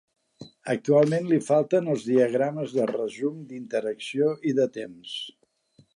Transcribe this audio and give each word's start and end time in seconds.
Actualment 0.73 1.27
li 1.31 1.37
falten 1.49 1.91
els 1.93 2.07
diagrames 2.07 2.75
de 2.79 2.89
resum 2.95 3.45
d'interacció 3.53 4.35
i 4.53 4.59
de 4.61 4.67
temps. 4.79 5.17